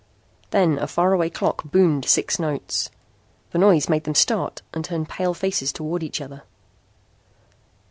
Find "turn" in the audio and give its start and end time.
4.83-5.05